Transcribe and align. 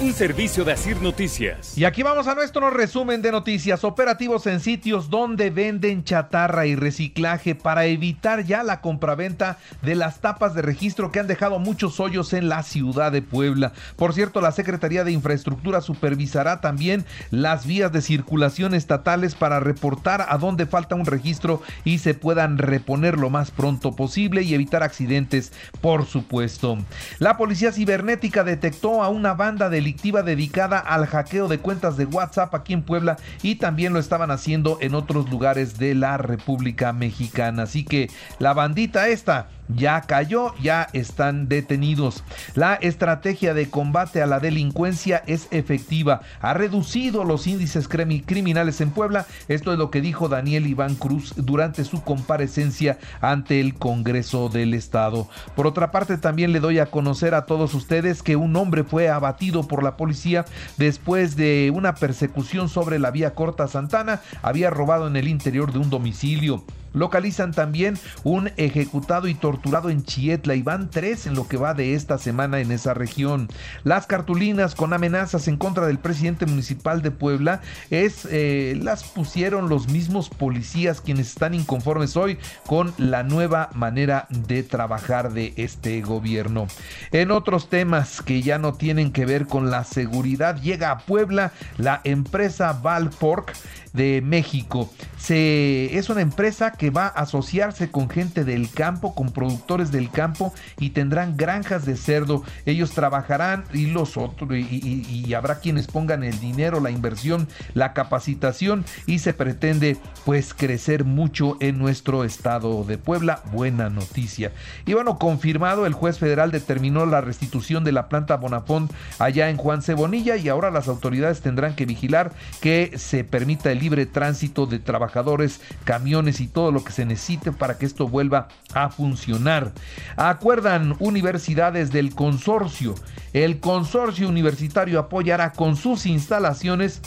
Un 0.00 0.12
servicio 0.12 0.64
de 0.64 0.70
Asir 0.70 1.02
Noticias. 1.02 1.76
Y 1.76 1.84
aquí 1.84 2.04
vamos 2.04 2.28
a 2.28 2.36
nuestro 2.36 2.70
resumen 2.70 3.20
de 3.20 3.32
noticias 3.32 3.82
operativos 3.82 4.46
en 4.46 4.60
sitios 4.60 5.10
donde 5.10 5.50
venden 5.50 6.04
chatarra 6.04 6.66
y 6.66 6.76
reciclaje 6.76 7.56
para 7.56 7.84
evitar 7.86 8.44
ya 8.44 8.62
la 8.62 8.80
compraventa 8.80 9.58
de 9.82 9.96
las 9.96 10.20
tapas 10.20 10.54
de 10.54 10.62
registro 10.62 11.10
que 11.10 11.18
han 11.18 11.26
dejado 11.26 11.58
muchos 11.58 11.98
hoyos 11.98 12.32
en 12.32 12.48
la 12.48 12.62
ciudad 12.62 13.10
de 13.10 13.22
Puebla. 13.22 13.72
Por 13.96 14.14
cierto, 14.14 14.40
la 14.40 14.52
Secretaría 14.52 15.02
de 15.02 15.10
Infraestructura 15.10 15.80
supervisará 15.80 16.60
también 16.60 17.04
las 17.32 17.66
vías 17.66 17.90
de 17.90 18.00
circulación 18.00 18.74
estatales 18.74 19.34
para 19.34 19.58
reportar 19.58 20.26
a 20.28 20.38
dónde 20.38 20.66
falta 20.66 20.94
un 20.94 21.06
registro 21.06 21.60
y 21.82 21.98
se 21.98 22.14
puedan 22.14 22.58
reponer 22.58 23.18
lo 23.18 23.30
más 23.30 23.50
pronto 23.50 23.96
posible 23.96 24.42
y 24.42 24.54
evitar 24.54 24.84
accidentes, 24.84 25.52
por 25.80 26.06
supuesto. 26.06 26.78
La 27.18 27.36
Policía 27.36 27.72
Cibernética 27.72 28.44
detectó 28.44 29.02
a 29.02 29.08
una 29.08 29.34
banda 29.34 29.68
de 29.68 29.87
dedicada 30.22 30.78
al 30.78 31.06
hackeo 31.06 31.48
de 31.48 31.58
cuentas 31.58 31.96
de 31.96 32.04
WhatsApp 32.04 32.54
aquí 32.54 32.72
en 32.72 32.82
Puebla 32.82 33.16
y 33.42 33.56
también 33.56 33.92
lo 33.92 33.98
estaban 33.98 34.30
haciendo 34.30 34.78
en 34.80 34.94
otros 34.94 35.30
lugares 35.30 35.78
de 35.78 35.94
la 35.94 36.16
República 36.16 36.92
Mexicana. 36.92 37.64
Así 37.64 37.84
que 37.84 38.10
la 38.38 38.54
bandita 38.54 39.08
esta 39.08 39.48
ya 39.68 40.00
cayó, 40.02 40.54
ya 40.62 40.88
están 40.92 41.48
detenidos. 41.48 42.24
La 42.54 42.74
estrategia 42.74 43.54
de 43.54 43.70
combate 43.70 44.22
a 44.22 44.26
la 44.26 44.40
delincuencia 44.40 45.22
es 45.26 45.48
efectiva. 45.50 46.20
Ha 46.40 46.54
reducido 46.54 47.24
los 47.24 47.46
índices 47.46 47.88
criminales 47.88 48.80
en 48.80 48.90
Puebla. 48.90 49.26
Esto 49.48 49.72
es 49.72 49.78
lo 49.78 49.90
que 49.90 50.00
dijo 50.00 50.28
Daniel 50.28 50.66
Iván 50.66 50.94
Cruz 50.94 51.34
durante 51.36 51.84
su 51.84 52.02
comparecencia 52.02 52.98
ante 53.20 53.60
el 53.60 53.74
Congreso 53.74 54.48
del 54.48 54.74
Estado. 54.74 55.28
Por 55.54 55.66
otra 55.66 55.90
parte, 55.90 56.18
también 56.18 56.52
le 56.52 56.60
doy 56.60 56.78
a 56.78 56.86
conocer 56.86 57.34
a 57.34 57.46
todos 57.46 57.74
ustedes 57.74 58.22
que 58.22 58.36
un 58.36 58.56
hombre 58.56 58.84
fue 58.84 59.08
abatido 59.08 59.66
por 59.66 59.82
la 59.82 59.96
policía 59.96 60.44
después 60.76 61.36
de 61.36 61.72
una 61.74 61.94
persecución 61.94 62.68
sobre 62.68 62.98
la 62.98 63.10
vía 63.10 63.34
Corta 63.34 63.68
Santana. 63.68 64.20
Había 64.42 64.70
robado 64.70 65.06
en 65.06 65.16
el 65.16 65.28
interior 65.28 65.72
de 65.72 65.78
un 65.78 65.90
domicilio. 65.90 66.64
Localizan 66.92 67.52
también 67.52 67.98
un 68.24 68.50
ejecutado 68.56 69.28
y 69.28 69.34
torturado 69.34 69.90
en 69.90 70.04
Chietla 70.04 70.54
y 70.54 70.62
van 70.62 70.90
tres 70.90 71.26
en 71.26 71.34
lo 71.34 71.48
que 71.48 71.56
va 71.56 71.74
de 71.74 71.94
esta 71.94 72.18
semana 72.18 72.60
en 72.60 72.72
esa 72.72 72.94
región. 72.94 73.48
Las 73.84 74.06
cartulinas 74.06 74.74
con 74.74 74.92
amenazas 74.92 75.48
en 75.48 75.56
contra 75.56 75.86
del 75.86 75.98
presidente 75.98 76.46
municipal 76.46 77.02
de 77.02 77.10
Puebla 77.10 77.60
es 77.90 78.26
eh, 78.30 78.78
las 78.82 79.04
pusieron 79.04 79.68
los 79.68 79.88
mismos 79.88 80.28
policías 80.28 81.00
quienes 81.00 81.28
están 81.28 81.54
inconformes 81.54 82.16
hoy 82.16 82.38
con 82.66 82.92
la 82.98 83.22
nueva 83.22 83.70
manera 83.74 84.26
de 84.30 84.62
trabajar 84.62 85.32
de 85.32 85.52
este 85.56 86.00
gobierno. 86.00 86.66
En 87.12 87.30
otros 87.30 87.68
temas 87.68 88.22
que 88.22 88.42
ya 88.42 88.58
no 88.58 88.74
tienen 88.74 89.12
que 89.12 89.26
ver 89.26 89.46
con 89.46 89.70
la 89.70 89.84
seguridad 89.84 90.60
llega 90.60 90.90
a 90.90 90.98
Puebla 90.98 91.52
la 91.76 92.00
empresa 92.04 92.72
Valpork 92.72 93.52
de 93.92 94.20
México. 94.22 94.90
Se, 95.18 95.96
es 95.96 96.08
una 96.08 96.20
empresa 96.20 96.72
que 96.78 96.90
va 96.90 97.06
a 97.06 97.22
asociarse 97.22 97.90
con 97.90 98.08
gente 98.08 98.44
del 98.44 98.70
campo, 98.70 99.14
con 99.14 99.30
productores 99.30 99.90
del 99.90 100.10
campo 100.10 100.54
y 100.78 100.90
tendrán 100.90 101.36
granjas 101.36 101.84
de 101.84 101.96
cerdo. 101.96 102.44
Ellos 102.64 102.92
trabajarán 102.92 103.64
y 103.72 103.86
los 103.86 104.16
otros 104.16 104.50
y, 104.50 105.34
habrá 105.34 105.60
quienes 105.60 105.86
pongan 105.86 106.24
el 106.24 106.40
dinero, 106.40 106.80
la 106.80 106.90
inversión, 106.90 107.48
la 107.74 107.92
capacitación 107.92 108.84
y 109.06 109.18
se 109.18 109.34
pretende 109.34 109.96
pues 110.24 110.54
crecer 110.54 111.04
mucho 111.04 111.56
en 111.60 111.78
nuestro 111.78 112.24
estado 112.24 112.84
de 112.84 112.98
Puebla. 112.98 113.42
Buena 113.52 113.90
noticia. 113.90 114.52
Y 114.86 114.94
bueno, 114.94 115.18
confirmado, 115.18 115.86
el 115.86 115.92
juez 115.92 116.18
federal 116.18 116.50
determinó 116.50 117.04
la 117.06 117.20
restitución 117.20 117.84
de 117.84 117.92
la 117.92 118.08
planta 118.08 118.36
Bonafont 118.36 118.90
allá 119.18 119.50
en 119.50 119.56
Juan 119.56 119.82
Cebonilla 119.82 120.36
y 120.36 120.48
ahora 120.48 120.70
las 120.70 120.88
autoridades 120.88 121.40
tendrán 121.40 121.74
que 121.74 121.86
vigilar 121.86 122.32
que 122.60 122.92
se 122.96 123.24
permita 123.24 123.70
el 123.72 123.80
libre 123.80 124.06
tránsito 124.06 124.66
de 124.66 124.78
trabajadores, 124.78 125.60
camiones 125.84 126.40
y 126.40 126.46
todo 126.46 126.67
lo 126.70 126.84
que 126.84 126.92
se 126.92 127.04
necesite 127.04 127.52
para 127.52 127.78
que 127.78 127.86
esto 127.86 128.08
vuelva 128.08 128.48
a 128.74 128.90
funcionar. 128.90 129.72
Acuerdan 130.16 130.96
universidades 130.98 131.90
del 131.90 132.14
consorcio. 132.14 132.94
El 133.32 133.60
consorcio 133.60 134.28
universitario 134.28 134.98
apoyará 134.98 135.52
con 135.52 135.76
sus 135.76 136.06
instalaciones 136.06 137.00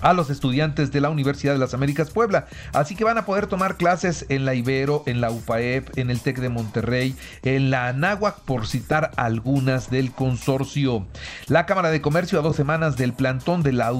a 0.00 0.12
los 0.12 0.30
estudiantes 0.30 0.92
de 0.92 1.00
la 1.00 1.10
Universidad 1.10 1.52
de 1.52 1.58
las 1.58 1.74
Américas 1.74 2.10
Puebla. 2.10 2.46
Así 2.72 2.94
que 2.94 3.04
van 3.04 3.18
a 3.18 3.26
poder 3.26 3.46
tomar 3.46 3.76
clases 3.76 4.26
en 4.28 4.44
la 4.44 4.54
Ibero, 4.54 5.02
en 5.06 5.20
la 5.20 5.30
UPAEP, 5.30 5.98
en 5.98 6.10
el 6.10 6.20
TEC 6.20 6.38
de 6.38 6.48
Monterrey, 6.48 7.16
en 7.42 7.70
la 7.70 7.88
Anáhuac, 7.88 8.40
por 8.40 8.66
citar 8.66 9.10
algunas 9.16 9.90
del 9.90 10.12
consorcio. 10.12 11.06
La 11.46 11.66
Cámara 11.66 11.90
de 11.90 12.00
Comercio 12.00 12.38
a 12.38 12.42
dos 12.42 12.56
semanas 12.56 12.96
del 12.96 13.12
plantón 13.12 13.62
de 13.62 13.72
la 13.72 13.90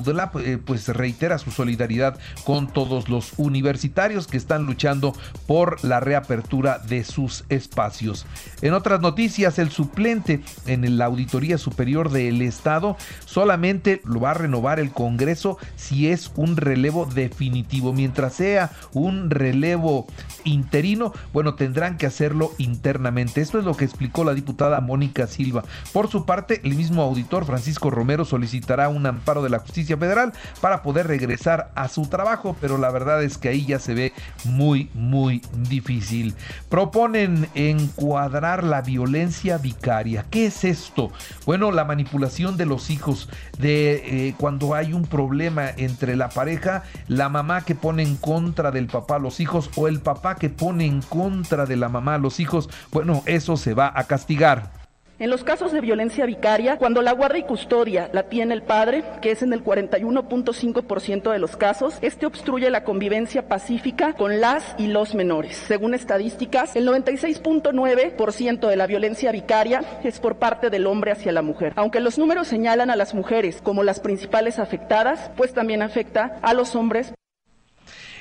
eh, 0.44 0.58
pues 0.64 0.88
reitera 0.88 1.38
su 1.38 1.50
solidaridad 1.50 2.18
con 2.44 2.68
todos 2.68 3.08
los 3.08 3.32
universitarios 3.36 4.26
que 4.26 4.36
están 4.36 4.66
luchando 4.66 5.14
por 5.46 5.82
la 5.84 6.00
reapertura 6.00 6.78
de 6.78 7.04
sus 7.04 7.44
espacios. 7.48 8.26
En 8.62 8.74
otras 8.74 9.00
noticias, 9.00 9.58
el 9.58 9.70
suplente 9.70 10.40
en 10.66 10.98
la 10.98 11.06
Auditoría 11.06 11.58
Superior 11.58 12.10
del 12.10 12.42
Estado 12.42 12.96
solamente 13.24 14.00
lo 14.04 14.20
va 14.20 14.32
a 14.32 14.34
renovar 14.34 14.80
el 14.80 14.92
Congreso 14.92 15.58
es 15.90 16.30
un 16.36 16.56
relevo 16.56 17.06
definitivo. 17.06 17.92
Mientras 17.92 18.34
sea 18.34 18.70
un 18.92 19.30
relevo 19.30 20.06
interino, 20.44 21.12
bueno, 21.32 21.54
tendrán 21.54 21.96
que 21.96 22.06
hacerlo 22.06 22.52
internamente. 22.58 23.40
Esto 23.40 23.58
es 23.58 23.64
lo 23.64 23.76
que 23.76 23.84
explicó 23.84 24.24
la 24.24 24.34
diputada 24.34 24.80
Mónica 24.80 25.26
Silva. 25.26 25.64
Por 25.92 26.08
su 26.08 26.24
parte, 26.24 26.60
el 26.64 26.74
mismo 26.74 27.02
auditor 27.02 27.44
Francisco 27.44 27.90
Romero 27.90 28.24
solicitará 28.24 28.88
un 28.88 29.06
amparo 29.06 29.42
de 29.42 29.50
la 29.50 29.58
justicia 29.58 29.96
federal 29.96 30.32
para 30.60 30.82
poder 30.82 31.06
regresar 31.06 31.70
a 31.74 31.88
su 31.88 32.02
trabajo, 32.06 32.56
pero 32.60 32.78
la 32.78 32.90
verdad 32.90 33.22
es 33.22 33.38
que 33.38 33.48
ahí 33.48 33.66
ya 33.66 33.78
se 33.78 33.94
ve 33.94 34.12
muy, 34.44 34.90
muy 34.94 35.42
difícil. 35.68 36.34
Proponen 36.68 37.48
encuadrar 37.54 38.64
la 38.64 38.82
violencia 38.82 39.58
vicaria. 39.58 40.26
¿Qué 40.30 40.46
es 40.46 40.64
esto? 40.64 41.10
Bueno, 41.46 41.70
la 41.72 41.84
manipulación 41.84 42.56
de 42.56 42.66
los 42.66 42.90
hijos, 42.90 43.28
de 43.58 44.28
eh, 44.28 44.34
cuando 44.38 44.74
hay 44.74 44.92
un 44.92 45.04
problema 45.04 45.68
entre 45.78 46.16
la 46.16 46.28
pareja, 46.28 46.82
la 47.06 47.28
mamá 47.28 47.62
que 47.62 47.74
pone 47.74 48.02
en 48.02 48.16
contra 48.16 48.70
del 48.70 48.86
papá 48.86 49.16
a 49.16 49.18
los 49.18 49.40
hijos 49.40 49.70
o 49.76 49.88
el 49.88 50.00
papá 50.00 50.36
que 50.36 50.50
pone 50.50 50.86
en 50.86 51.02
contra 51.02 51.66
de 51.66 51.76
la 51.76 51.88
mamá 51.88 52.14
a 52.14 52.18
los 52.18 52.40
hijos, 52.40 52.68
bueno, 52.92 53.22
eso 53.26 53.56
se 53.56 53.74
va 53.74 53.92
a 53.94 54.04
castigar. 54.04 54.77
En 55.20 55.30
los 55.30 55.42
casos 55.42 55.72
de 55.72 55.80
violencia 55.80 56.26
vicaria, 56.26 56.76
cuando 56.76 57.02
la 57.02 57.10
guarda 57.10 57.38
y 57.38 57.42
custodia 57.42 58.08
la 58.12 58.28
tiene 58.28 58.54
el 58.54 58.62
padre, 58.62 59.02
que 59.20 59.32
es 59.32 59.42
en 59.42 59.52
el 59.52 59.64
41.5% 59.64 61.32
de 61.32 61.40
los 61.40 61.56
casos, 61.56 61.98
este 62.02 62.24
obstruye 62.24 62.70
la 62.70 62.84
convivencia 62.84 63.48
pacífica 63.48 64.12
con 64.12 64.40
las 64.40 64.76
y 64.78 64.86
los 64.86 65.16
menores. 65.16 65.56
Según 65.56 65.94
estadísticas, 65.94 66.76
el 66.76 66.86
96.9% 66.86 68.68
de 68.68 68.76
la 68.76 68.86
violencia 68.86 69.32
vicaria 69.32 69.82
es 70.04 70.20
por 70.20 70.36
parte 70.36 70.70
del 70.70 70.86
hombre 70.86 71.10
hacia 71.10 71.32
la 71.32 71.42
mujer. 71.42 71.72
Aunque 71.74 71.98
los 71.98 72.16
números 72.16 72.46
señalan 72.46 72.88
a 72.88 72.94
las 72.94 73.12
mujeres 73.12 73.60
como 73.60 73.82
las 73.82 73.98
principales 73.98 74.60
afectadas, 74.60 75.32
pues 75.36 75.52
también 75.52 75.82
afecta 75.82 76.38
a 76.42 76.54
los 76.54 76.76
hombres 76.76 77.12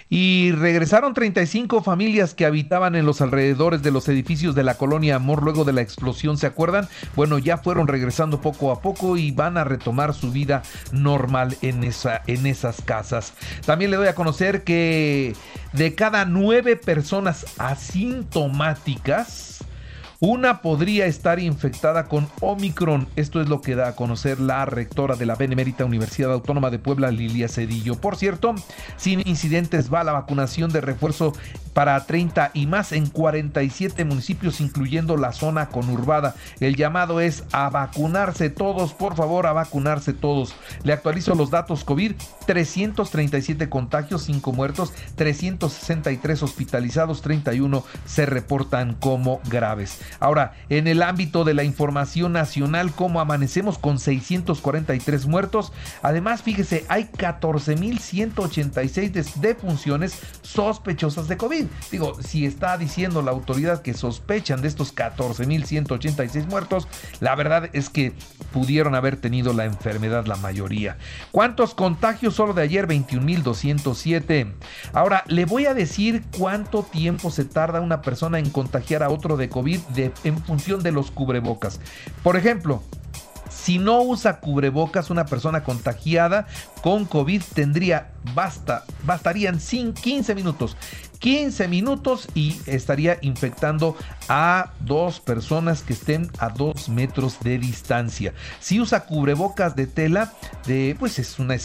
y 0.09 0.51
regresaron 0.53 1.13
35 1.13 1.83
familias 1.83 2.33
que 2.33 2.45
habitaban 2.45 2.95
en 2.95 3.05
los 3.05 3.21
alrededores 3.21 3.83
de 3.83 3.91
los 3.91 4.07
edificios 4.07 4.55
de 4.55 4.63
la 4.63 4.75
colonia 4.75 5.15
Amor 5.15 5.43
luego 5.43 5.65
de 5.65 5.73
la 5.73 5.81
explosión, 5.81 6.37
¿se 6.37 6.47
acuerdan? 6.47 6.87
Bueno, 7.15 7.39
ya 7.39 7.57
fueron 7.57 7.87
regresando 7.87 8.39
poco 8.39 8.71
a 8.71 8.81
poco 8.81 9.17
y 9.17 9.31
van 9.31 9.57
a 9.57 9.63
retomar 9.63 10.13
su 10.13 10.31
vida 10.31 10.61
normal 10.91 11.57
en, 11.61 11.83
esa, 11.83 12.21
en 12.27 12.45
esas 12.45 12.81
casas. 12.81 13.33
También 13.65 13.91
le 13.91 13.97
doy 13.97 14.07
a 14.07 14.15
conocer 14.15 14.63
que 14.63 15.35
de 15.73 15.95
cada 15.95 16.25
nueve 16.25 16.77
personas 16.77 17.45
asintomáticas, 17.57 19.65
Una 20.19 20.63
podría 20.63 21.05
estar 21.05 21.39
infectada 21.39 22.05
con 22.05 22.27
Omicron. 22.41 23.07
Esto 23.15 23.39
es 23.39 23.49
lo 23.49 23.61
que 23.61 23.75
da 23.75 23.89
a 23.89 23.95
conocer 23.95 24.39
la 24.39 24.65
rectora 24.65 25.15
de 25.15 25.27
la 25.27 25.35
Benemérita 25.35 25.85
Universidad 25.85 26.31
Autónoma 26.31 26.71
de 26.71 26.79
Puebla, 26.79 27.11
Lilia 27.11 27.47
Cedillo. 27.47 28.01
Por 28.01 28.15
cierto, 28.15 28.55
sin 28.95 29.19
incidentes 29.27 29.93
va 29.93 30.03
la 30.03 30.13
vacunación 30.13 30.71
de 30.71 30.81
refuerzo 30.81 31.33
para 31.73 32.03
30 32.03 32.49
y 32.55 32.65
más 32.65 32.93
en 32.93 33.05
47 33.05 34.03
municipios, 34.05 34.59
incluyendo 34.59 35.15
la 35.17 35.33
zona 35.33 35.69
conurbada. 35.69 36.33
El 36.59 36.75
llamado 36.75 37.21
es 37.21 37.43
a 37.51 37.69
vacunarse 37.69 38.49
todos, 38.49 38.93
por 38.93 39.15
favor, 39.15 39.45
a 39.45 39.53
vacunarse 39.53 40.13
todos. 40.13 40.55
Le 40.83 40.93
actualizo 40.93 41.35
los 41.35 41.51
datos 41.51 41.83
COVID, 41.83 42.13
337 42.47 43.69
contagios, 43.69 44.23
5 44.23 44.51
muertos, 44.51 44.91
363 45.15 46.41
hospitalizados, 46.41 47.21
31 47.21 47.83
se 48.07 48.25
reportan 48.25 48.95
como 48.95 49.39
graves. 49.47 49.99
Ahora, 50.19 50.53
en 50.69 50.87
el 50.87 51.03
ámbito 51.03 51.43
de 51.43 51.53
la 51.53 51.63
información 51.63 52.33
nacional, 52.33 52.91
¿cómo 52.91 53.19
amanecemos 53.19 53.77
con 53.77 53.99
643 53.99 55.27
muertos? 55.27 55.71
Además, 56.01 56.41
fíjese, 56.41 56.85
hay 56.89 57.03
14.186 57.05 59.35
defunciones 59.35 60.19
sospechosas 60.41 61.27
de 61.27 61.37
COVID. 61.37 61.65
Digo, 61.91 62.21
si 62.21 62.45
está 62.45 62.77
diciendo 62.77 63.21
la 63.21 63.31
autoridad 63.31 63.81
que 63.81 63.93
sospechan 63.93 64.61
de 64.61 64.67
estos 64.67 64.93
14.186 64.95 66.47
muertos, 66.47 66.87
la 67.19 67.35
verdad 67.35 67.69
es 67.73 67.89
que 67.89 68.13
pudieron 68.51 68.95
haber 68.95 69.17
tenido 69.17 69.53
la 69.53 69.65
enfermedad 69.65 70.25
la 70.25 70.37
mayoría. 70.37 70.97
¿Cuántos 71.31 71.73
contagios 71.73 72.35
solo 72.35 72.53
de 72.53 72.63
ayer? 72.63 72.87
21.207. 72.87 74.53
Ahora, 74.93 75.23
le 75.27 75.45
voy 75.45 75.65
a 75.65 75.73
decir 75.73 76.23
cuánto 76.37 76.83
tiempo 76.83 77.31
se 77.31 77.45
tarda 77.45 77.81
una 77.81 78.01
persona 78.01 78.39
en 78.39 78.49
contagiar 78.49 79.03
a 79.03 79.09
otro 79.09 79.37
de 79.37 79.49
COVID 79.49 79.79
en 79.97 80.37
función 80.43 80.83
de 80.83 80.91
los 80.91 81.11
cubrebocas. 81.11 81.79
Por 82.23 82.37
ejemplo, 82.37 82.81
si 83.49 83.79
no 83.79 84.01
usa 84.01 84.39
cubrebocas, 84.39 85.09
una 85.09 85.25
persona 85.25 85.63
contagiada 85.63 86.47
con 86.81 87.05
COVID 87.05 87.41
tendría, 87.53 88.11
basta, 88.33 88.85
bastarían 89.03 89.59
15 89.59 90.35
minutos. 90.35 90.77
15 91.19 91.67
minutos 91.67 92.27
y 92.33 92.59
estaría 92.65 93.17
infectando 93.21 93.95
a 94.29 94.71
dos 94.81 95.19
personas 95.19 95.81
que 95.81 95.93
estén 95.93 96.29
a 96.39 96.49
dos 96.49 96.89
metros 96.89 97.39
de 97.41 97.57
distancia. 97.57 98.33
Si 98.59 98.79
usa 98.79 99.05
cubrebocas 99.05 99.75
de 99.75 99.87
tela, 99.87 100.33
de, 100.65 100.95
pues 100.99 101.19
es 101.19 101.39
una, 101.39 101.55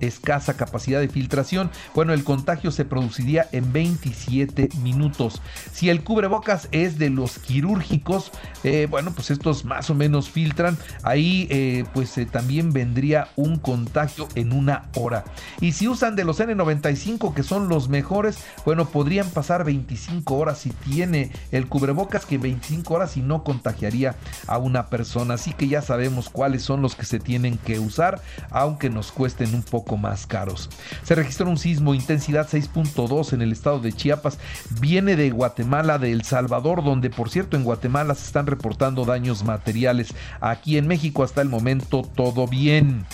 escasa 0.00 0.56
capacidad 0.56 1.00
de 1.00 1.08
filtración, 1.08 1.70
bueno, 1.94 2.12
el 2.12 2.24
contagio 2.24 2.70
se 2.70 2.84
produciría 2.84 3.48
en 3.52 3.72
27 3.72 4.70
minutos. 4.82 5.40
Si 5.72 5.90
el 5.90 6.04
cubrebocas 6.04 6.68
es 6.72 6.98
de 6.98 7.10
los 7.10 7.38
quirúrgicos, 7.38 8.30
eh, 8.64 8.86
bueno, 8.90 9.12
pues 9.12 9.30
estos 9.30 9.64
más 9.64 9.90
o 9.90 9.94
menos 9.94 10.28
filtran. 10.30 10.76
Ahí 11.02 11.46
eh, 11.50 11.84
pues 11.94 12.16
eh, 12.18 12.26
también 12.26 12.72
vendría 12.72 13.28
un 13.36 13.58
contagio 13.58 14.28
en 14.34 14.52
una 14.52 14.84
hora. 14.94 15.24
Y 15.60 15.72
si 15.72 15.88
usan 15.88 16.16
de 16.16 16.24
los 16.24 16.40
N95, 16.40 17.34
que 17.34 17.42
son 17.42 17.68
los 17.68 17.88
mejores, 17.88 18.38
bueno, 18.64 18.75
podrían 18.84 19.30
pasar 19.30 19.64
25 19.64 20.34
horas 20.34 20.58
si 20.58 20.70
tiene 20.70 21.32
el 21.50 21.66
cubrebocas 21.66 22.26
que 22.26 22.38
25 22.38 22.92
horas 22.94 23.16
y 23.16 23.22
no 23.22 23.42
contagiaría 23.42 24.14
a 24.46 24.58
una 24.58 24.86
persona. 24.86 25.34
Así 25.34 25.52
que 25.52 25.68
ya 25.68 25.82
sabemos 25.82 26.28
cuáles 26.28 26.62
son 26.62 26.82
los 26.82 26.94
que 26.94 27.06
se 27.06 27.18
tienen 27.18 27.58
que 27.58 27.78
usar, 27.78 28.20
aunque 28.50 28.90
nos 28.90 29.10
cuesten 29.10 29.54
un 29.54 29.62
poco 29.62 29.96
más 29.96 30.26
caros. 30.26 30.68
Se 31.02 31.14
registró 31.14 31.48
un 31.48 31.58
sismo 31.58 31.94
intensidad 31.94 32.48
6.2 32.48 33.32
en 33.32 33.42
el 33.42 33.52
estado 33.52 33.80
de 33.80 33.92
Chiapas. 33.92 34.38
Viene 34.80 35.16
de 35.16 35.30
Guatemala, 35.30 35.98
de 35.98 36.12
El 36.12 36.22
Salvador, 36.22 36.84
donde 36.84 37.10
por 37.10 37.30
cierto 37.30 37.56
en 37.56 37.64
Guatemala 37.64 38.14
se 38.14 38.26
están 38.26 38.46
reportando 38.46 39.04
daños 39.04 39.44
materiales. 39.44 40.14
Aquí 40.40 40.76
en 40.78 40.86
México 40.86 41.22
hasta 41.22 41.42
el 41.42 41.48
momento 41.48 42.02
todo 42.14 42.46
bien. 42.46 43.06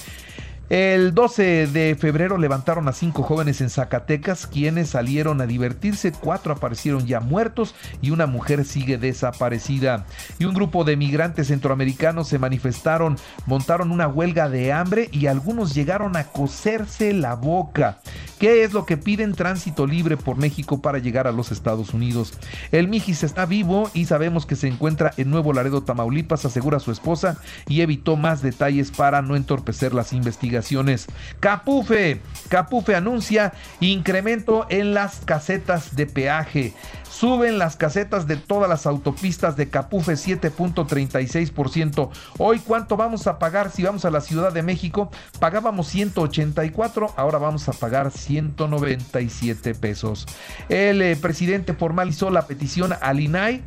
El 0.73 1.13
12 1.13 1.67
de 1.67 1.95
febrero 2.01 2.39
levantaron 2.39 2.89
a 2.89 2.95
cinco 2.95 3.23
jóvenes 3.23 3.61
en 3.61 3.69
Zacatecas, 3.69 4.47
quienes 4.47 4.89
salieron 4.89 5.43
a 5.43 5.47
divertirse. 5.47 6.13
Cuatro 6.13 6.55
aparecieron 6.55 7.07
ya 7.07 7.21
muertos 7.21 7.75
y 8.01 8.11
una 8.11 8.25
mujer 8.25 8.65
sigue 8.65 8.97
desaparecida. 8.97 10.07
Y 10.39 10.47
un 10.47 10.55
grupo 10.55 10.85
de 10.85 10.97
migrantes 10.97 11.49
centroamericanos 11.49 12.29
se 12.29 12.39
manifestaron, 12.39 13.19
montaron 13.45 13.91
una 13.91 14.09
huelga 14.09 14.49
de 14.49 14.73
hambre 14.73 15.11
y 15.13 15.27
algunos 15.27 15.75
llegaron 15.75 16.17
a 16.17 16.25
coserse 16.25 17.13
la 17.13 17.35
boca. 17.35 17.99
¿Qué 18.43 18.65
es 18.65 18.73
lo 18.73 18.85
que 18.87 18.97
piden 18.97 19.37
tránsito 19.37 19.87
libre 19.87 20.17
por 20.17 20.37
México 20.37 20.83
para 20.83 20.99
llegar 20.99 21.29
a 21.29 21.31
los 21.31 21.53
Estados 21.53 21.95
Unidos? 21.95 22.33
El 22.73 22.89
Mijis 22.89 23.23
está 23.23 23.47
vivo 23.47 23.89
y 23.95 24.07
sabemos 24.07 24.47
que 24.47 24.57
se 24.57 24.67
encuentra 24.67 25.13
en 25.17 25.31
Nuevo 25.31 25.53
Laredo, 25.53 25.85
Tamaulipas, 25.85 26.45
asegura 26.45 26.81
su 26.81 26.91
esposa 26.91 27.39
y 27.69 27.83
evitó 27.83 28.17
más 28.17 28.43
detalles 28.43 28.91
para 28.91 29.23
no 29.23 29.37
entorpecer 29.37 29.95
las 29.95 30.13
investigaciones 30.13 31.07
Capufe, 31.39 32.21
Capufe 32.49 32.97
anuncia 32.97 33.53
incremento 33.79 34.67
en 34.71 34.93
las 34.93 35.21
casetas 35.21 35.95
de 35.95 36.07
peaje. 36.07 36.75
Suben 37.09 37.59
las 37.59 37.77
casetas 37.77 38.27
de 38.27 38.37
todas 38.37 38.69
las 38.69 38.87
autopistas 38.87 39.55
de 39.55 39.69
Capufe 39.69 40.15
7.36%. 40.15 42.11
Hoy, 42.39 42.59
¿cuánto 42.59 42.97
vamos 42.97 43.27
a 43.27 43.39
pagar 43.39 43.71
si 43.71 43.83
vamos 43.83 44.07
a 44.07 44.11
la 44.11 44.23
Ciudad 44.23 44.51
de 44.53 44.63
México? 44.63 45.11
Pagábamos 45.39 45.89
184, 45.89 47.13
ahora 47.17 47.39
vamos 47.39 47.69
a 47.69 47.73
pagar 47.73 48.11
197 48.33 49.75
pesos. 49.75 50.27
El 50.69 51.03
eh, 51.03 51.17
presidente 51.17 51.75
formalizó 51.75 52.31
la 52.31 52.47
petición 52.47 52.95
al 53.01 53.21
INAI 53.21 53.63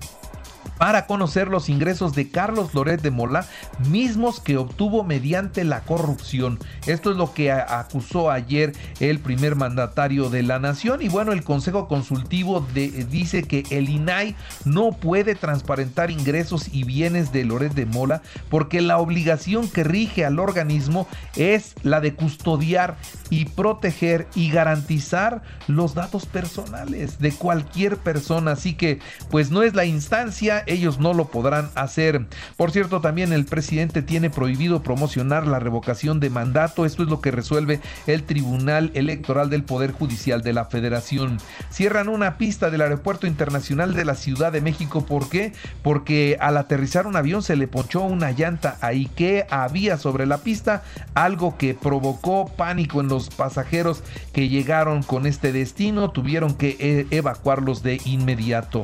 para 0.77 1.05
conocer 1.05 1.47
los 1.47 1.69
ingresos 1.69 2.13
de 2.13 2.29
Carlos 2.29 2.73
Loret 2.73 3.01
de 3.01 3.11
Mola, 3.11 3.45
mismos 3.89 4.39
que 4.39 4.57
obtuvo 4.57 5.03
mediante 5.03 5.63
la 5.63 5.81
corrupción. 5.81 6.59
Esto 6.85 7.11
es 7.11 7.17
lo 7.17 7.33
que 7.33 7.51
acusó 7.51 8.31
ayer 8.31 8.73
el 8.99 9.19
primer 9.19 9.55
mandatario 9.55 10.29
de 10.29 10.43
la 10.43 10.59
nación 10.59 11.01
y 11.01 11.09
bueno, 11.09 11.31
el 11.31 11.43
Consejo 11.43 11.87
Consultivo 11.87 12.65
dice 12.73 13.43
que 13.43 13.63
el 13.69 13.89
INAI 13.89 14.35
no 14.65 14.91
puede 14.91 15.35
transparentar 15.35 16.11
ingresos 16.11 16.69
y 16.71 16.83
bienes 16.83 17.31
de 17.31 17.45
Loret 17.45 17.73
de 17.73 17.85
Mola 17.85 18.21
porque 18.49 18.81
la 18.81 18.97
obligación 18.97 19.69
que 19.69 19.83
rige 19.83 20.25
al 20.25 20.39
organismo 20.39 21.07
es 21.35 21.75
la 21.83 22.01
de 22.01 22.13
custodiar 22.15 22.97
y 23.29 23.45
proteger 23.45 24.27
y 24.35 24.51
garantizar 24.51 25.43
los 25.67 25.95
datos 25.95 26.25
personales 26.25 27.19
de 27.19 27.31
cualquier 27.31 27.97
persona. 27.97 28.51
Así 28.51 28.73
que 28.73 28.99
pues 29.29 29.51
no 29.51 29.63
es 29.63 29.75
la 29.75 29.85
instancia 29.85 30.63
ellos 30.65 30.99
no 30.99 31.13
lo 31.13 31.25
podrán 31.25 31.69
hacer. 31.75 32.25
Por 32.57 32.71
cierto, 32.71 33.01
también 33.01 33.33
el 33.33 33.45
presidente 33.45 34.01
tiene 34.01 34.29
prohibido 34.29 34.83
promocionar 34.83 35.47
la 35.47 35.59
revocación 35.59 36.19
de 36.19 36.29
mandato. 36.29 36.85
Esto 36.85 37.03
es 37.03 37.09
lo 37.09 37.21
que 37.21 37.31
resuelve 37.31 37.79
el 38.07 38.23
Tribunal 38.23 38.91
Electoral 38.93 39.49
del 39.49 39.63
Poder 39.63 39.91
Judicial 39.91 40.41
de 40.41 40.53
la 40.53 40.65
Federación. 40.65 41.37
Cierran 41.69 42.09
una 42.09 42.37
pista 42.37 42.69
del 42.69 42.81
Aeropuerto 42.81 43.27
Internacional 43.27 43.93
de 43.93 44.05
la 44.05 44.15
Ciudad 44.15 44.51
de 44.51 44.61
México. 44.61 45.05
¿Por 45.05 45.29
qué? 45.29 45.53
Porque 45.83 46.37
al 46.39 46.57
aterrizar 46.57 47.07
un 47.07 47.15
avión 47.15 47.43
se 47.43 47.55
le 47.55 47.67
ponchó 47.67 48.01
una 48.01 48.31
llanta 48.31 48.77
ahí 48.81 49.07
que 49.15 49.45
había 49.49 49.97
sobre 49.97 50.25
la 50.25 50.39
pista, 50.39 50.83
algo 51.13 51.57
que 51.57 51.73
provocó 51.73 52.47
pánico 52.47 53.01
en 53.01 53.07
los 53.07 53.29
pasajeros 53.29 54.03
que 54.33 54.49
llegaron 54.49 55.03
con 55.03 55.25
este 55.25 55.51
destino. 55.51 56.11
Tuvieron 56.11 56.55
que 56.55 56.77
eh, 56.79 57.07
evacuarlos 57.11 57.83
de 57.83 57.99
inmediato. 58.05 58.83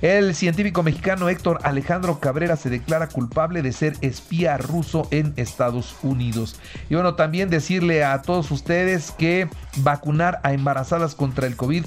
El 0.00 0.34
científico 0.34 0.82
mexicano 0.82 1.17
Héctor 1.26 1.60
Alejandro 1.62 2.20
Cabrera 2.20 2.56
se 2.56 2.70
declara 2.70 3.08
culpable 3.08 3.62
de 3.62 3.72
ser 3.72 3.94
espía 4.02 4.58
ruso 4.58 5.08
en 5.10 5.32
Estados 5.36 5.96
Unidos. 6.02 6.60
Y 6.90 6.94
bueno, 6.94 7.14
también 7.14 7.50
decirle 7.50 8.04
a 8.04 8.22
todos 8.22 8.50
ustedes 8.50 9.10
que 9.12 9.48
vacunar 9.78 10.40
a 10.42 10.52
embarazadas 10.52 11.14
contra 11.14 11.46
el 11.46 11.56
COVID 11.56 11.84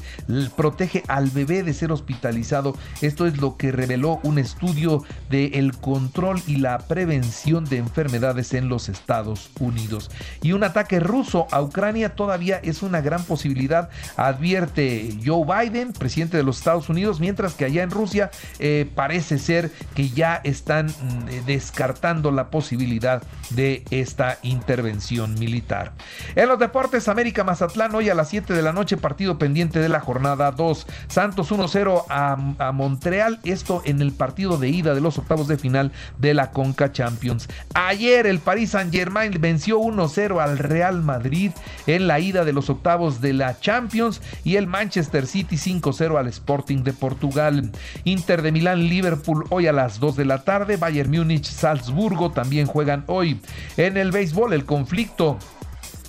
protege 0.55 1.03
al 1.07 1.29
bebé 1.29 1.63
de 1.63 1.73
ser 1.73 1.91
hospitalizado. 1.91 2.75
Esto 3.01 3.27
es 3.27 3.38
lo 3.38 3.57
que 3.57 3.71
reveló 3.71 4.19
un 4.23 4.39
estudio 4.39 5.03
del 5.29 5.51
el 5.53 5.77
control 5.77 6.41
y 6.47 6.57
la 6.57 6.79
prevención 6.79 7.65
de 7.65 7.77
enfermedades 7.77 8.53
en 8.53 8.69
los 8.69 8.89
Estados 8.89 9.51
Unidos. 9.59 10.09
Y 10.41 10.53
un 10.53 10.63
ataque 10.63 11.00
ruso 11.00 11.47
a 11.51 11.61
Ucrania 11.61 12.15
todavía 12.15 12.59
es 12.63 12.81
una 12.81 13.01
gran 13.01 13.23
posibilidad, 13.23 13.89
advierte 14.17 15.17
Joe 15.23 15.45
Biden, 15.45 15.93
presidente 15.93 16.38
de 16.38 16.43
los 16.43 16.57
Estados 16.57 16.89
Unidos, 16.89 17.19
mientras 17.19 17.53
que 17.53 17.65
allá 17.65 17.83
en 17.83 17.91
Rusia 17.91 18.31
eh, 18.59 18.89
parece 18.95 19.21
ser 19.22 19.72
que 19.96 20.10
ya 20.10 20.42
están 20.44 20.88
mm, 20.88 21.46
descartando 21.46 22.32
la 22.32 22.50
posibilidad 22.50 23.24
de 23.51 23.84
esta 23.92 24.38
intervención 24.44 25.34
militar. 25.40 25.94
En 26.36 26.48
los 26.48 26.60
deportes, 26.60 27.08
América 27.08 27.44
Mazatlán 27.44 27.94
hoy 27.96 28.10
a 28.10 28.16
las 28.16 28.30
7 28.30 28.54
de 28.54 28.62
la 28.62 28.74
noche, 28.74 28.98
partido 28.98 29.38
pendiente 29.38 29.80
de 29.80 29.90
la 29.90 30.00
jornada 30.00 30.51
2. 30.51 30.88
Santos 31.08 31.51
1-0 31.51 32.06
a, 32.10 32.72
Montreal, 32.72 33.40
esto 33.44 33.82
en 33.86 34.01
el 34.01 34.12
partido 34.12 34.58
de 34.58 34.70
ida 34.70 34.94
de 34.94 35.01
los 35.01 35.18
octavos 35.18 35.48
de 35.48 35.58
final 35.58 35.92
de 36.18 36.34
la 36.34 36.51
Conca 36.51 36.92
Champions. 36.92 37.48
Ayer 37.74 38.28
el 38.28 38.40
Paris 38.40 38.72
Saint 38.72 38.94
Germain 38.94 39.36
venció 39.40 39.80
1-0 39.80 40.42
al 40.42 40.58
Real 40.58 41.01
Madrid 41.01 41.51
en 41.88 42.08
la 42.08 42.20
ida 42.20 42.46
de 42.46 42.54
los 42.54 42.70
octavos 42.70 43.22
de 43.22 43.34
la 43.34 43.60
Champions 43.60 44.22
y 44.44 44.56
el 44.56 44.68
Manchester 44.68 45.28
City 45.28 45.58
5-0 45.58 46.18
al 46.18 46.28
Sporting 46.28 46.84
de 46.84 46.94
Portugal. 46.94 47.72
Inter 48.04 48.42
de 48.42 48.51
Milán, 48.51 48.88
Liverpool 48.88 49.11
Hoy 49.50 49.68
a 49.68 49.74
las 49.74 50.00
2 50.00 50.15
de 50.15 50.25
la 50.25 50.44
tarde. 50.44 50.77
Bayern 50.77 51.12
Múnich, 51.12 51.46
Salzburgo 51.46 52.32
también 52.32 52.68
juegan 52.68 53.03
hoy. 53.08 53.39
En 53.77 53.98
el 53.98 54.12
béisbol, 54.12 54.53
el 54.53 54.65
conflicto 54.65 55.38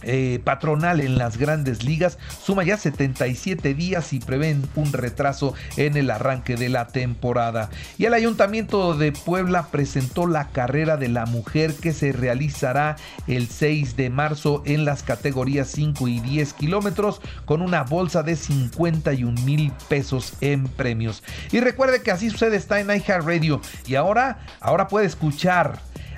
eh, 0.02 0.40
patronal 0.44 1.00
en 1.00 1.18
las 1.18 1.36
grandes 1.36 1.84
ligas 1.84 2.18
suma 2.42 2.64
ya 2.64 2.76
77 2.76 3.74
días 3.74 4.12
y 4.12 4.20
prevén 4.20 4.68
un 4.74 4.92
retraso 4.92 5.54
en 5.76 5.96
el 5.96 6.10
arranque 6.10 6.56
de 6.56 6.68
la 6.68 6.88
temporada. 6.88 7.70
Y 7.98 8.04
el 8.04 8.14
Ayuntamiento 8.14 8.94
de 8.94 9.12
Puebla 9.12 9.68
presentó 9.70 10.26
la 10.26 10.48
carrera 10.48 10.96
de 10.96 11.08
la 11.08 11.26
mujer 11.26 11.74
que 11.74 11.92
se 11.92 12.12
realizará 12.12 12.96
el 13.26 13.48
6 13.48 13.96
de 13.96 14.10
marzo 14.10 14.62
en 14.66 14.84
las 14.84 15.02
categorías 15.02 15.68
5 15.68 16.08
y 16.08 16.20
10 16.20 16.52
kilómetros 16.54 17.20
con 17.44 17.62
una 17.62 17.82
bolsa 17.82 18.22
de 18.22 18.36
51 18.36 19.40
mil 19.42 19.72
pesos 19.88 20.34
en 20.40 20.64
premios. 20.64 21.22
Y 21.50 21.60
recuerde 21.60 22.02
que 22.02 22.10
así 22.10 22.30
sucede 22.30 22.56
está 22.56 22.80
en 22.80 22.90
iHeartRadio 22.90 23.60
y 23.86 23.94
ahora, 23.94 24.40
ahora 24.60 24.88
puede 24.88 25.06
escuchar 25.06 25.80